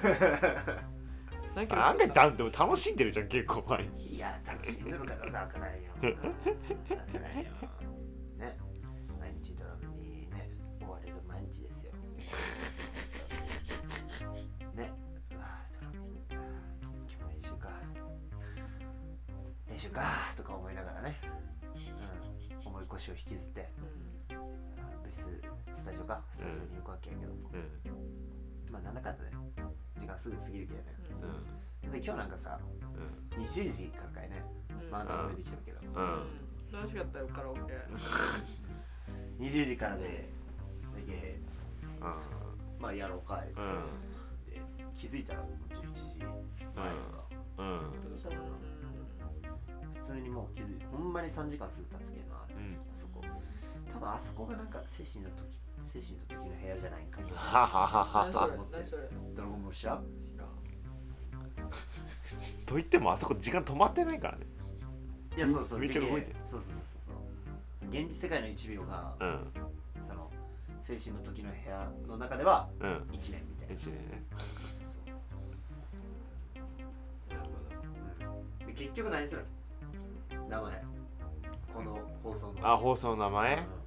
[1.54, 2.22] 何キロなんで太った？
[2.26, 5.90] だんでも楽しんでるじゃん結構前に言えよいや楽しんでるかどうかわからんよ。
[5.92, 6.08] わか
[7.18, 7.44] らんよ。
[8.38, 8.58] ね。
[9.18, 11.92] 毎日ドラムにね追われる毎日ですよ。
[14.74, 14.92] ね。
[15.34, 15.96] うわドラム
[16.30, 16.40] 今
[17.08, 17.68] 日も練習か。
[19.68, 20.02] 練習か
[20.36, 21.16] とか思いながらね、
[21.74, 23.68] うん、越しを引きずって。
[24.30, 25.02] うん。
[25.04, 26.22] 別室スタジオか。
[26.30, 28.72] スタジオに行くわけやけど、うん。
[28.72, 29.30] まあなんだかんだね
[30.20, 30.84] すぐ過ぎるけどね。
[31.84, 31.92] うん。
[31.92, 32.58] で今日なんかさ
[33.38, 34.44] うん20時からかいね。
[34.82, 34.90] うん。
[34.90, 35.80] まああんた覚えてきてるけど。
[35.80, 36.04] うん。
[36.04, 36.26] うん。
[36.72, 37.60] 楽しかったよカラオケ。
[39.40, 40.28] 20時からで
[42.78, 44.52] まあやろうかって、うん。
[44.52, 44.62] で
[44.94, 46.28] 気づいたらもう11時前
[46.64, 47.24] とか、
[47.58, 48.16] うん。
[48.16, 48.32] そう
[49.94, 52.74] 普通にもう気づいほんまに3時間すぐ経つけどなあれうん。
[52.74, 53.20] あそこ
[53.92, 58.28] 多分あそこがなんか精神の時精神の時の部屋じゃないんかとはははは
[58.70, 59.02] 何それ
[59.34, 60.04] ドラゴンボール知らん。
[62.66, 64.46] と言ってもあそこ時間止まってないからね。
[65.36, 65.78] いやそうそう。
[65.78, 66.34] めっちゃ動いてる。
[66.34, 67.14] でそうそうそうそう。
[67.88, 69.52] 現実世界の1秒がうん。
[70.06, 70.30] その
[70.80, 72.88] 精神の時の部屋の中ではうん。
[73.12, 73.74] 1年みたいな。
[73.74, 74.22] 一年ね。
[74.54, 75.06] そうそうそう。
[77.28, 77.46] なるほ
[78.60, 78.66] ど。
[78.66, 79.44] で結局何する？
[80.36, 80.84] の名前。
[81.74, 82.72] この放送の。
[82.72, 83.56] あ放送の名前？
[83.56, 83.79] うん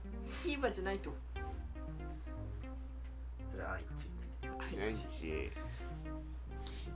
[0.46, 1.14] いい場じゃないと。
[3.50, 4.10] それは愛知。
[4.80, 5.52] 何日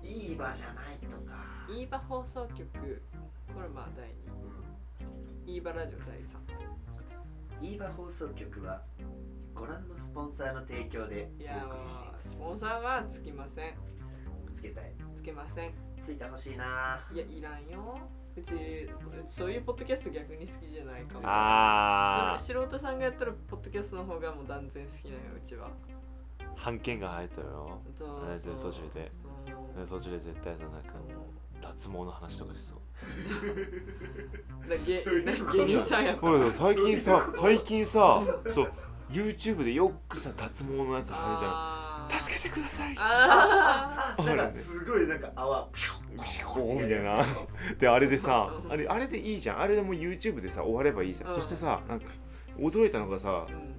[0.04, 1.58] いい場じゃないとか。
[1.70, 3.02] いい場放送局
[3.54, 4.06] これまあ第
[5.48, 8.82] 2いい場ラジオ第3いい場放送局は
[9.54, 12.28] ご覧のスポンサーの提供でいやお送りしています。
[12.30, 13.74] ースポンサーはつきません。
[14.54, 14.94] つけたい。
[15.16, 15.72] つけません。
[16.00, 17.00] ついてほしいな。
[17.14, 18.00] いやいらんよ
[18.38, 18.54] うち
[19.26, 21.22] そういうポッドキャスト逆に好きじゃないかも。
[21.24, 25.68] あそれ素人さんがやったらポッドキャストの方がもう断然好きなようちは。
[25.68, 25.72] あ
[26.56, 27.80] 判件が入ったよ。
[27.96, 29.12] そうあれでそう途中で。
[29.12, 29.28] そ
[29.82, 29.86] う。
[29.86, 30.94] で途中で絶対さなんか
[31.62, 32.80] 脱毛の話とかしそう。
[34.70, 35.04] だ芸
[35.54, 38.22] 芸人さんやったほら最近さ最近さ
[38.52, 38.72] そう。
[39.10, 42.96] YouTube でよくさ脱毛のやつ入るじゃあん助けてください。
[42.98, 47.24] ああなんかすごいなんか泡ピュッピコみたいな。
[47.78, 49.60] であれでさあれあれでいいじゃん。
[49.62, 51.36] あれでもう YouTube でさ終わればいいじゃん、うん。
[51.36, 52.06] そしてさなんか
[52.58, 53.76] 驚いたのがさーうん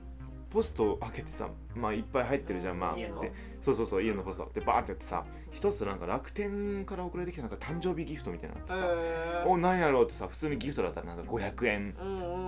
[0.51, 3.21] ポスト開けてさまあいっぱい入ってるじゃんまあ家の。
[3.21, 4.51] でそうそうそう家のポスト。
[4.55, 9.47] でバーってやってさ一つなんか楽天から送られてきたなんか誕生日ギフトみたいなのあってさ、えー。
[9.47, 11.95] お何やろうってさ普通にギフトだったらなんか500円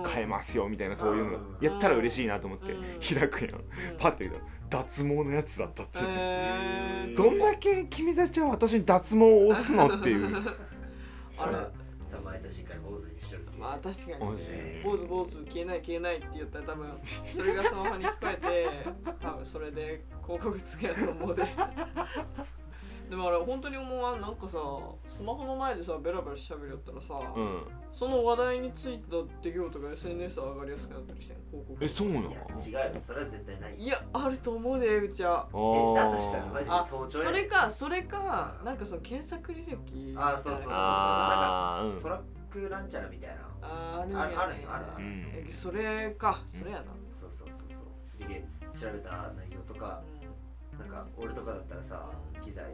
[0.03, 3.55] 買えますよみたいなそういうのうんやったら嬉しいなと思ってうん開くやん。
[3.55, 3.63] うん。
[3.99, 4.41] パッて見たら
[4.71, 7.17] 脱毛のやつだったっていうえー。
[7.17, 10.35] どんだけ君たちは私に脱毛を押すのっていう。
[11.37, 11.81] あれ？
[12.07, 13.41] さ毎年一回坊主にしていう。
[13.59, 14.17] まあ確かに
[14.83, 16.93] 坊主坊主消えない消えないって言ったら多分
[17.25, 18.67] それがスマホに聞こえて
[19.21, 21.43] 多分それで広告つけやと思うで
[23.11, 24.21] でもあれ本当に思わん？
[24.21, 24.57] なんかさ
[25.05, 27.63] スマホの前でさベラベラ喋りよったらさ、うん。
[27.91, 31.37] その話題についた出来事が SNS 上がりやすくなったりしてん？
[31.51, 31.83] 広告。
[31.83, 32.29] えそうなの？
[32.29, 33.01] いや違うよ。
[33.01, 33.75] それは絶対ない。
[33.75, 35.43] いやあると思うでうちは。
[35.43, 42.01] だとーしたらマジであ盗聴やそれかそれかなんかその検索履歴あそうそうそうあーうん。
[42.01, 43.35] トラックなんちゃらみたいな。
[43.61, 45.03] あーあるんやねあるあるあるある。
[45.03, 45.25] うん。
[45.35, 48.25] えそれかそれやな、そうそうそうそう。
[48.25, 50.01] で調べた内容とか
[50.79, 52.09] なんか俺とかだったらさ
[52.41, 52.65] 機材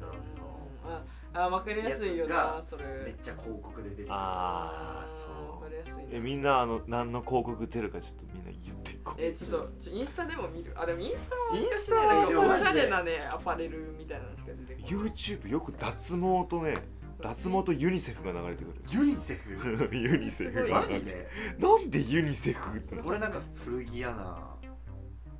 [0.00, 0.96] だったりとかの
[1.34, 2.84] ああ分かりやすいよなそれ。
[3.04, 4.08] めっちゃ広告で出てくる。
[4.10, 5.26] あー分そ
[5.60, 5.62] う。
[5.64, 6.08] かりやすいな。
[6.12, 10.72] えみんなあの何の広告出るかちょっとみんな言ってこうえちょっとちょインスタでも見る？
[10.76, 12.64] あでもインスタはインスタ昔ねなんかおはマジで。
[12.64, 14.90] しゃれなねアパレルみたいなのしか出てこない。
[15.10, 16.76] YouTube よく脱毛とね
[17.20, 18.76] 脱毛とユニセフが流れてくる。
[18.90, 19.88] ユニセフ？
[19.96, 20.80] ユニセフが。
[20.80, 21.28] マジで？
[21.58, 22.80] なんでユニセフ？
[23.04, 24.38] 俺なんか古着やな。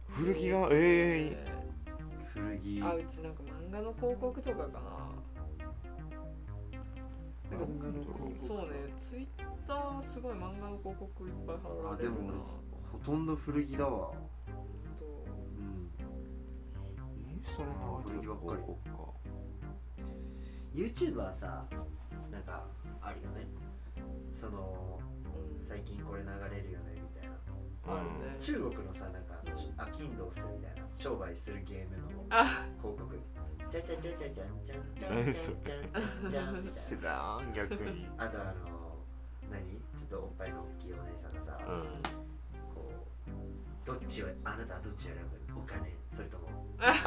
[0.09, 0.69] 古着が？
[0.73, 1.57] ええ
[2.37, 2.83] 古着。
[2.83, 4.81] あうちなんか漫画の広告とかかな。
[7.51, 8.67] 漫画の広告そうね
[8.99, 9.27] ツイッ
[9.67, 12.17] ターすごい漫画の広告いっぱい貼られてるな。
[12.17, 12.37] あでも俺
[12.93, 13.91] ほとんど古着だわ。
[14.11, 14.15] と。
[15.59, 15.91] うん。
[17.43, 18.63] それあ古着ばっかり。
[18.63, 18.97] 広告か
[20.75, 21.65] YouTube はさ
[22.31, 22.67] なんか
[23.01, 23.47] あるよね。
[24.33, 25.63] そのうん。
[25.63, 27.37] 最近これ流れるよねみたいな。
[27.87, 28.37] あるね。
[28.41, 29.36] 中国のさなんか
[29.77, 32.09] 飽きんどうするみたいな商売するゲームの
[32.81, 33.19] 広告
[33.71, 38.53] じゃじゃじゃじゃじゃんじゃんじゃんじゃんじゃんじゃんじゃんみたい知らん逆にあとあの
[39.51, 39.63] 何
[39.97, 41.85] ちょっとおっぱいの大きいお姉さんがさ、うん
[42.75, 42.89] こ
[43.29, 45.15] うどっちをあなたはどっちを選
[45.55, 47.07] ぶお金それともあーあーあー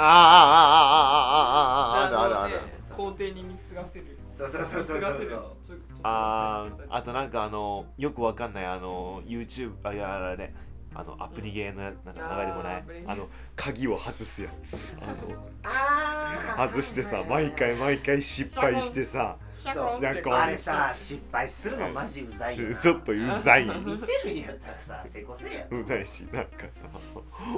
[1.54, 10.54] あーあああるあるあるのね皇帝に貢がせるそうそうそうそうそうつつああとなんかあのよくわかんないあの YouTube あいやあれ
[11.00, 12.84] あのアプリゲーのやなんか流れてこない。
[13.08, 14.98] あの鍵を外すやつ。
[15.64, 19.38] あの外してさ毎回毎回失敗してさ。
[19.74, 20.02] そう。
[20.02, 22.76] なんかあれさ失敗するのマジうざいよな。
[22.80, 26.88] ちょっとうざい見せるんやったらさ成功せえやうざいしなんかさ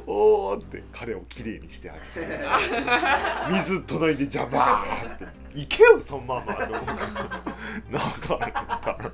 [0.06, 2.40] おーって彼をきれいにしてあげて。
[3.58, 5.26] 水隣でジャバーって。
[5.54, 6.86] 行けよそのままと思う
[7.90, 8.52] 流れ
[8.82, 9.12] たら。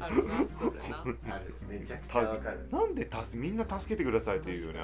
[0.00, 1.34] あるなそうだな。
[1.36, 2.68] あるめちゃくちゃわかる。
[2.70, 4.80] なんで助みんな助けてくださいって言うよね。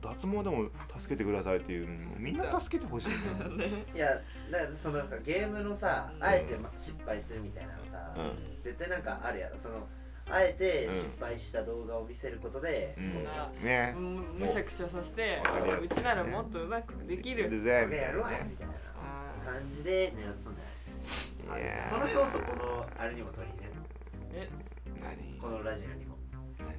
[0.00, 3.14] 脱毛でも助けてくださいっていうみんな助けてほしいね。
[3.68, 4.08] ねいや
[4.50, 8.62] だからそのなんかゲームのさあえてま失敗するみたいなのさ、うん。
[8.62, 9.56] 絶対なんかあるやろ。
[9.56, 9.86] その
[10.30, 13.26] あえて失敗した動画を見せることで、うん。
[13.28, 13.94] あね。
[13.96, 15.42] むむしゃくしゃさせて
[15.82, 17.50] うちならもっとうまくできる。
[17.50, 18.24] みたいな。
[18.26, 20.68] あ感じで狙ったんだよ。
[21.84, 24.48] その要素このあれにも取り入れるーえ？
[25.02, 25.38] 何？
[25.38, 26.13] このラジオにも。
[26.13, 26.13] 何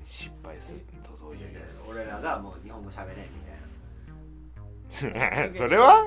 [0.06, 0.80] 失敗する。
[1.04, 3.56] とどういう違う違う俺らがもう日本語喋れんみたい
[5.48, 5.52] な。
[5.52, 6.06] それは？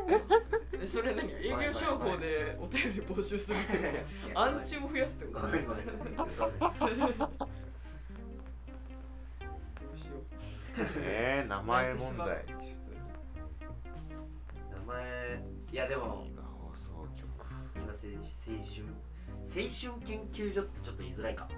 [0.80, 1.30] えそれ何？
[1.32, 3.82] 営業商法でお便り募集するってこ
[4.32, 4.40] と？
[4.40, 5.48] アンチも増やすってこと？
[6.30, 6.48] そ
[11.08, 12.26] えー、名う前問題
[14.70, 16.28] 名前いやでも
[16.70, 17.26] 放送局。
[17.74, 18.22] 今青青
[18.62, 18.86] 春
[19.44, 21.48] 青春研究所ってちょっと言いづらいか。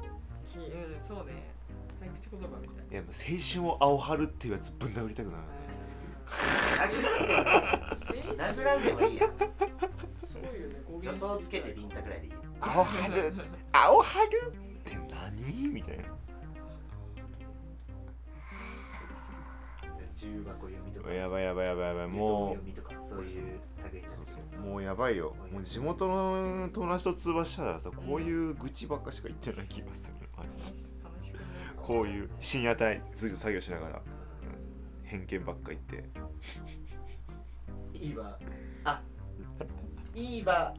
[0.42, 1.59] きうんそうね
[2.00, 5.44] 早口言葉みたいいやもう青春を青春っていうやつぶん殴りたくなる。
[6.80, 7.42] 殴らんでも
[8.36, 9.28] な殴らんでもいいや
[10.22, 13.34] そうよね語助走つけてビンタくらいでいい青春？
[13.72, 14.52] 青春っ
[14.84, 15.68] て何？
[15.68, 16.04] みたいな。
[20.14, 21.10] 重箱読みとか。
[21.10, 22.06] やばいやばいやばいやばい。
[22.08, 24.08] もも読みとかそういう類になってきて。
[24.58, 25.34] うもうやばいよ。
[25.52, 30.28] もう地元の友達と通話したらさこういう愚痴ばっかしか言ってない気がする。
[30.36, 30.92] あいつ
[31.82, 34.02] こういう深夜帯ずっと作業しながら
[35.04, 36.04] 偏見ばっか言って。
[37.92, 38.38] いいわ。
[38.84, 39.02] あ
[40.14, 40.74] いいわ。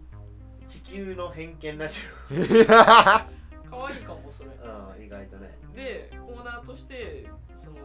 [0.67, 4.49] 地球の偏見ラジ可愛いかもそれ。
[4.63, 5.57] オうん意外とね。
[5.75, 7.77] でコーナーとしてその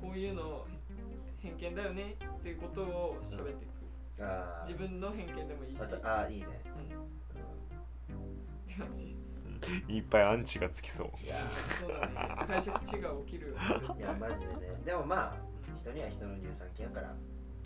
[0.00, 0.66] こういうの
[1.38, 4.22] 偏見だよねっていうことを喋っていく。
[4.22, 4.68] あー。
[4.68, 6.46] 自分の偏見でもいいし、あーいいね、
[8.10, 9.16] うん、って感じ
[9.88, 11.06] いっぱいアンチがつきそう。
[11.08, 11.36] うんいや
[11.80, 12.46] そうだね。
[12.46, 13.60] 解釈違いが起きるよね
[13.98, 14.54] いやマジでね。
[14.84, 15.36] でもまあ
[15.76, 17.14] 人には人の乳酸菌やから。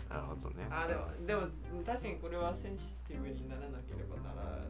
[0.09, 0.67] なるほどね。
[0.69, 1.47] あでもでも
[1.85, 4.61] 確かにこれはセンシティブにならなければならない。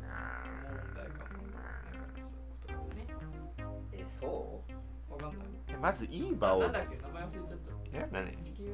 [0.00, 1.42] 問題かも。
[1.52, 3.06] なんかそういうことかもね。
[3.92, 4.64] えそ
[5.10, 5.48] わかんない。
[5.80, 6.60] まずいい場を。
[6.62, 7.44] なんだっけ名前忘れちゃっ
[7.92, 8.32] え何？
[8.32, 8.64] た地球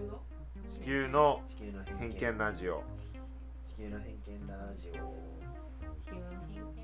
[1.09, 2.83] の地球の偏見ラジオ。
[3.69, 4.93] 地球の偏見ラジオ。
[4.93, 4.97] 地
[6.07, 6.84] 球の偏見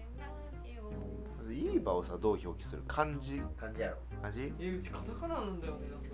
[1.50, 2.82] オまずいい場をさどう表記する？
[2.86, 3.42] 漢字。
[3.56, 3.96] 感じやろ。
[4.22, 4.52] 漢字？
[4.60, 6.06] えうちカタカナなんだよねなんか。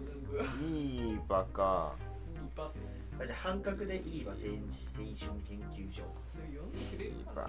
[0.59, 1.95] 全部いい場か
[2.33, 2.73] いいパ
[3.19, 6.03] あじゃあ半角でいいわ青青春研究所。
[6.29, 7.49] それ読んでくれるかな。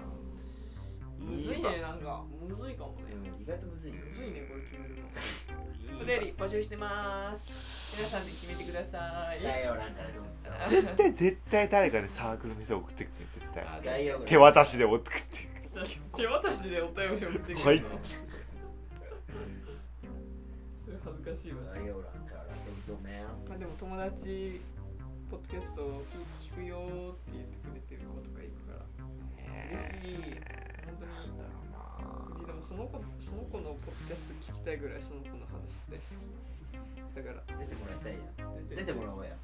[1.18, 2.24] むいずいい場ねなんか。
[2.48, 3.12] むずいかもね。
[3.14, 3.98] うん意外とむずいよ。
[4.06, 5.08] むずいねこれ決めるの。
[6.00, 7.98] お便り募集してます。
[7.98, 9.42] 皆さんで決めてください。
[9.42, 10.30] 概要欄からどうぞ。
[10.68, 13.64] 絶対絶対誰かでサークルの人送ってくる絶対。
[14.26, 15.57] 手渡しで送ってく
[16.16, 17.64] 手渡しでお便り送ってくるの？
[17.64, 17.78] はい。
[20.74, 21.58] それ恥ずかしいわ。
[23.48, 24.60] まあでも友達
[25.30, 26.76] ポッドキャストを聞聞くよ
[27.12, 28.78] って言ってくれてる子とかいるから。
[29.68, 29.90] 嬉しい。
[30.86, 31.12] 本当に。
[31.36, 31.78] だろうな
[32.34, 37.16] うちでもその子その子のポッドキャスト聞きたいぐらいその子の話大好き。
[37.16, 37.58] だから。
[37.58, 38.18] 出てもらいたいや
[38.68, 39.36] 出出てもらおうや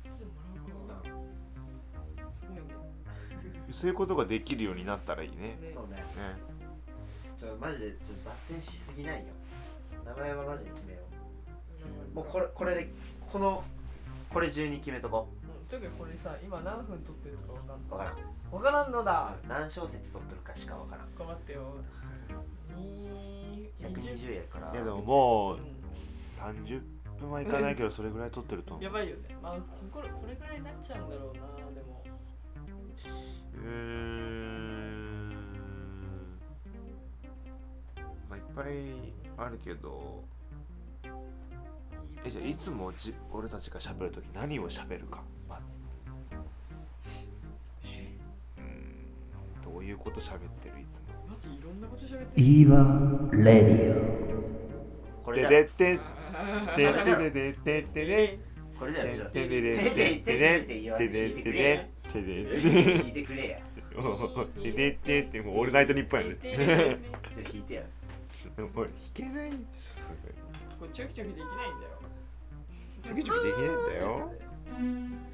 [3.70, 5.58] そういうことができるようになったらいいね。
[5.60, 5.70] ね。
[5.72, 5.96] そうね。
[5.96, 6.02] ね。
[7.38, 9.26] ちょマジでちょっと脱線しすぎないよ。
[10.04, 11.00] 名前はマジで決めよ
[12.12, 12.16] う。
[12.16, 12.88] もうこれこれで
[13.26, 13.62] この
[14.30, 15.46] これ中に決めとこう。
[15.46, 15.68] ん。
[15.68, 18.14] ちょっとこれさ今何分撮ってるとかわかんうわからん。
[18.14, 19.34] ないわからんのだ。
[19.48, 21.08] 何小節取っとるかしかわからん。
[21.18, 21.74] 頑張ってよ。
[22.76, 24.72] に120やから。
[24.72, 26.80] いやでももううん30
[27.18, 28.84] 分はいかないけどそれぐらい撮ってると思う。
[28.84, 29.36] やばいよね。
[29.42, 29.56] まあ
[29.90, 31.63] これこれぐらいになっちゃうんだろうな
[33.54, 35.30] うーん。
[38.28, 38.66] まあいっぱい
[39.36, 40.22] あるけど。
[42.26, 45.80] えじゃあいつもじ俺たちが喋るとき何を喋るかまず。
[47.84, 49.62] うーん。
[49.62, 51.06] どういうこと喋ってるいつも。
[51.28, 52.46] マジいろんなこと喋ってる。
[52.46, 54.24] イーバレディで
[55.24, 55.98] これじゃでって
[56.76, 58.38] ででででででで
[58.78, 63.58] これじゃちょっとでででで手で手ででって言わんでで弾いてくれででで弾 いてくれや。
[64.62, 67.82] でででってもうオールナイトニッポンやねちょっと弾いてや。
[68.58, 70.28] もう弾けないでしょすぐ
[70.78, 71.92] これチョキチョキできないんだよ。
[73.04, 74.32] ちょきちょきできないんだよ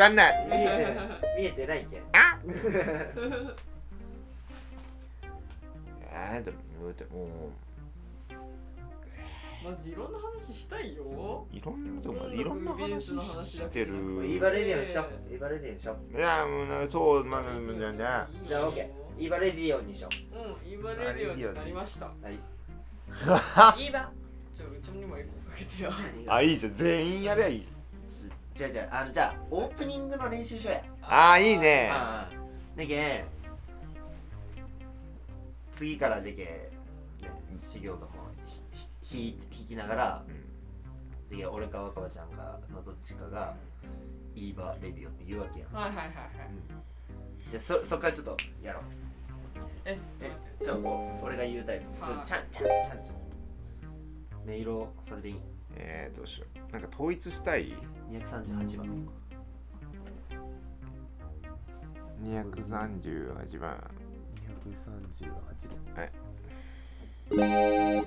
[0.00, 0.46] かんない。
[0.48, 0.96] 見えてない
[1.36, 2.02] 見えてないけん。
[2.12, 2.38] あ。
[6.12, 7.50] えー、でも言うても
[9.64, 11.46] マジいろんな話したいよ。
[11.52, 13.04] ういろんなとこいろんな話
[13.46, 13.94] してる。
[14.24, 15.32] イーバレディオにしよう。
[15.32, 16.16] イーバレディオにしよう。
[16.16, 17.92] いやもうねそうまあまあまあまあ。
[17.92, 20.68] ねじゃあ OK イーバレディオにしよう。
[20.68, 22.06] んイーバレディオになりました。
[22.06, 22.34] うはい。
[23.84, 24.10] イーバ
[24.54, 25.90] ちょうちにもエコーかけてよ。
[26.26, 26.74] あいいじゃん。
[26.74, 27.66] 全員やりゃいい
[28.60, 30.82] じゃあじゃああのじゃあオープニングの練習しようや。
[31.00, 31.88] あーいいね。
[31.90, 33.24] ああだけん
[35.72, 36.70] 次からじゃけね
[37.58, 38.08] 修行がもう
[39.00, 40.22] ひひ弾きながら
[41.30, 41.38] うん。
[41.38, 43.54] で俺か若葉ちゃんかのどっちかが
[44.34, 45.72] イーバレディオって言うわけやん。
[45.72, 46.10] はいはいはいは
[47.48, 47.52] い。
[47.52, 48.82] でそそっからちょっとやろう。
[49.86, 50.30] ええ
[50.62, 51.84] ちょこう俺が言うタイプ。
[52.06, 52.26] ちょはい。
[52.28, 54.50] ちゃんちゃんちゃんちゃん。
[54.50, 55.36] 音色それでいい？
[55.76, 56.72] えー、どうしよう。
[56.74, 57.72] なんか統一したい？
[58.10, 59.08] 238番。
[62.22, 63.90] 238番。
[67.30, 68.04] 238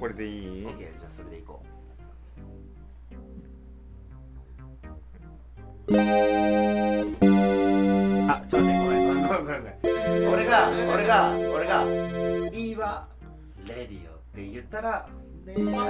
[0.00, 0.64] これでいい？
[0.64, 1.66] 番 OK じゃあそれでいこう。
[8.28, 9.62] あちょっと待ってごめんごめんごめんごめん。
[10.32, 11.84] 俺が俺が俺が
[12.52, 13.06] 「いいわ
[13.66, 15.06] レディオ」って言ったら
[15.44, 15.88] ねま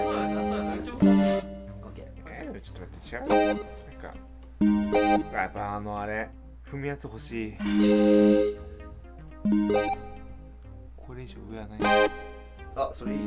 [3.01, 3.29] 違う？
[4.61, 6.31] なんかやっぱあのあれ
[6.67, 7.55] 踏むやつ欲しい。
[10.97, 11.79] これ以上上はない。
[12.75, 13.19] あそれいい。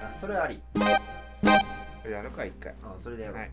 [0.00, 0.62] あそれあり。
[2.10, 2.74] やるか一回。
[2.82, 3.50] あそれでやろう、はい。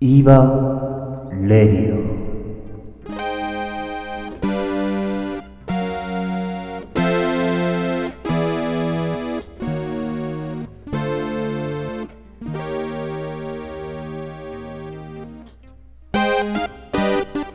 [0.00, 2.21] イーバーレディオ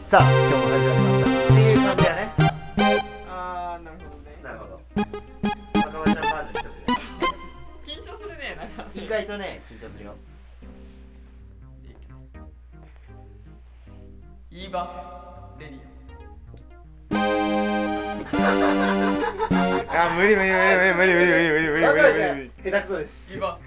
[0.08, 1.28] さあ今日も始まりました。
[1.28, 2.32] っていう感じやね。
[3.28, 4.40] あーなるほどね。
[4.42, 4.80] なるほど。
[5.76, 6.64] 若葉ちゃんバージョン
[7.84, 8.56] 一つ緊張するね。
[8.56, 10.00] なんか意外とね緊張す。
[10.00, 10.16] るよ
[14.50, 15.80] イーバレディ
[19.90, 23.34] あ無理無理無理無理無理無理無理無理無理若葉ちゃん無理下手くそです。
[23.34, 23.60] オイーバ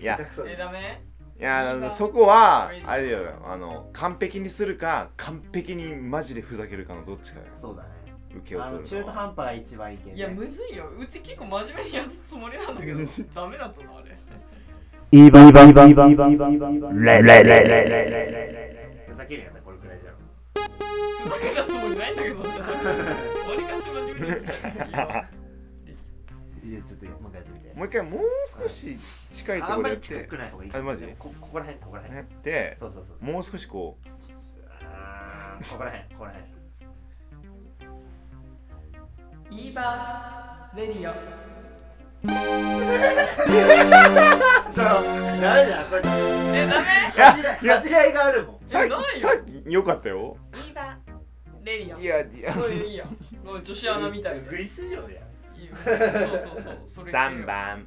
[0.00, 0.58] いやえ下手くそです。
[0.58, 1.09] ダメ
[1.40, 3.32] いやあのそこはあれだよ。
[3.46, 7.52] あの完璧にするか完璧にマジでふざけるかのどっちかだよ。
[7.54, 7.88] そうだね。
[8.36, 10.18] 受けを取る中途半端が一番いけんね。
[10.18, 10.84] いやむずいよ。
[10.98, 12.98] うち結構真面目にやるつもりなんだけど
[13.34, 14.18] ダメだったのあれ。
[15.12, 20.16] イーバーイーバーイーバーイーバーイーバーイーバーレレレレレレレふざけるんやったらこれくらいじゃろ
[21.24, 22.76] ふざけたつもりないんだけどねさわ
[23.56, 25.24] りかし真面目に言ってたよイーバ
[26.62, 27.72] いやちょっともう一回やってみて。
[27.74, 28.96] もう一回もう少し
[29.30, 30.70] 近いとあんまり近くない方がいい。
[30.74, 31.04] あマジ？
[31.18, 32.18] こここら辺ここら辺。
[32.18, 33.30] やってそうそうそうそう。
[33.32, 34.08] もう少しこう。
[34.84, 36.50] あーここら辺ここら辺。
[39.50, 41.14] イーバレディオ。
[44.70, 44.86] その
[45.40, 46.02] ダメじゃんこれ。
[46.04, 46.86] えダメ？
[47.16, 48.68] 恥じらい恥じらいがあるもん。
[48.68, 50.36] さっないさっきよかったよ。
[50.54, 50.98] イーバ
[51.64, 52.00] レディオ。
[52.00, 52.52] いやいや。
[52.52, 53.04] いういいや
[53.44, 55.20] もう女子アナみたいなグイス城や
[55.56, 55.76] いいよ。
[55.84, 56.78] そうそうそう。
[56.86, 57.86] それ3番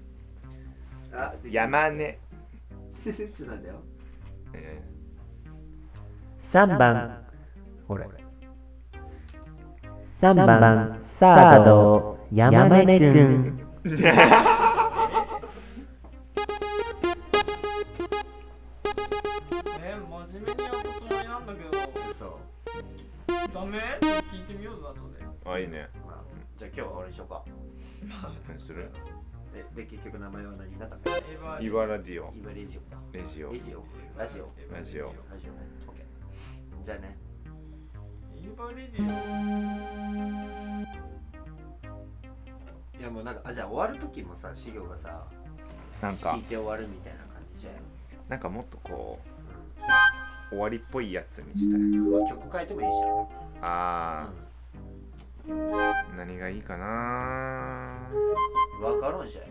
[1.13, 2.19] あで山根。
[2.93, 3.75] ちょっとなんだよ。
[4.53, 4.81] え
[6.39, 7.23] 3番。
[7.87, 8.07] これ。
[10.01, 10.97] 3番。
[10.99, 12.19] サード。
[12.31, 13.59] 山根くん。
[19.81, 21.69] え真面目にやったつもりなんだけど。
[22.13, 22.31] そう
[23.53, 23.79] ダメ？
[24.31, 25.19] 聞いてみようぜ後で。
[25.45, 25.89] ーあいいね。
[26.05, 26.15] まあ
[26.57, 27.43] じゃあ今日は終わりにしようか。
[28.47, 28.89] 何する？
[29.53, 31.01] でで結局名前は何になったか
[31.61, 32.33] イバラディオ。
[32.35, 32.81] 今レジオ。
[32.93, 33.53] かレジオ。
[33.53, 33.83] レジオ。
[34.17, 34.49] ラジオ。
[34.73, 35.05] ラジオ。
[35.05, 35.57] ラジオね。
[35.87, 36.85] オッケー。
[36.85, 37.17] じゃあね。
[38.35, 39.09] イーバレディオ。
[42.99, 45.23] いやもうなんかあじゃあ終わる時もさ資料がさ
[46.01, 46.31] なんか。
[46.31, 47.73] 聞いて終わるみたいな感じじゃん。
[48.29, 49.19] なんかもっとこ
[50.49, 51.79] う終わりっぽいやつにしたい。
[51.79, 52.95] まあ曲変えてもいいじ
[53.61, 54.42] あゃん、ー
[55.47, 58.07] 何がいいかな？
[58.11, 59.43] うん、分からんじゃん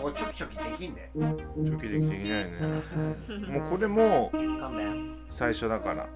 [0.00, 2.50] ここチョキチョキできんだよチョキできできないね。
[3.58, 4.30] もうこれも
[4.60, 5.16] 勘弁。
[5.30, 6.08] 最初だから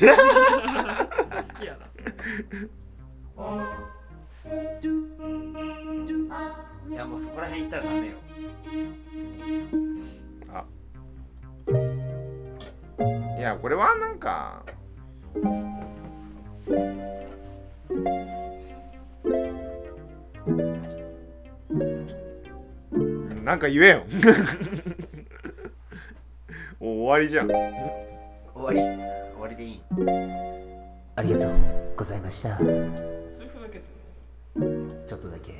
[0.00, 1.86] そう好きやな。
[6.90, 8.12] いやもうそこら辺行ったらダメよ
[10.52, 10.64] あ
[13.38, 14.18] いやこれはなん。
[14.18, 14.62] か
[23.42, 23.58] なん。
[23.58, 24.04] か言えよ
[26.80, 27.48] もう終わりじゃん。
[27.48, 27.58] 終
[28.54, 28.80] わり
[29.44, 29.80] わりでいい。
[31.16, 31.50] ありがとう
[31.96, 32.56] ございました。
[32.56, 33.78] それふざけ。
[33.78, 33.84] て
[35.06, 35.52] ちょっとだけ